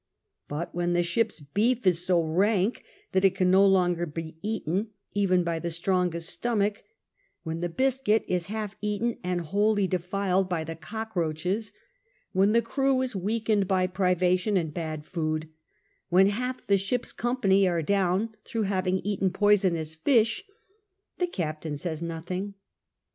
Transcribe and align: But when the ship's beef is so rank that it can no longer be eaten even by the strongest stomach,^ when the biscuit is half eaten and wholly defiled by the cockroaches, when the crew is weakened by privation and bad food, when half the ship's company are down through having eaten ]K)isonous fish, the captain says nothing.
But 0.47 0.73
when 0.73 0.93
the 0.93 1.03
ship's 1.03 1.39
beef 1.39 1.85
is 1.85 2.03
so 2.03 2.23
rank 2.23 2.83
that 3.11 3.23
it 3.23 3.35
can 3.35 3.51
no 3.51 3.63
longer 3.63 4.07
be 4.07 4.35
eaten 4.41 4.89
even 5.13 5.43
by 5.43 5.59
the 5.59 5.69
strongest 5.69 6.29
stomach,^ 6.31 6.81
when 7.43 7.59
the 7.61 7.69
biscuit 7.69 8.25
is 8.27 8.47
half 8.47 8.75
eaten 8.81 9.19
and 9.23 9.41
wholly 9.41 9.85
defiled 9.85 10.49
by 10.49 10.63
the 10.63 10.75
cockroaches, 10.75 11.71
when 12.31 12.51
the 12.51 12.63
crew 12.63 13.03
is 13.03 13.15
weakened 13.15 13.67
by 13.67 13.85
privation 13.85 14.57
and 14.57 14.73
bad 14.73 15.05
food, 15.05 15.49
when 16.09 16.29
half 16.29 16.65
the 16.65 16.79
ship's 16.79 17.13
company 17.13 17.67
are 17.67 17.83
down 17.83 18.33
through 18.43 18.63
having 18.63 19.01
eaten 19.03 19.29
]K)isonous 19.29 19.95
fish, 19.95 20.43
the 21.19 21.27
captain 21.27 21.77
says 21.77 22.01
nothing. 22.01 22.55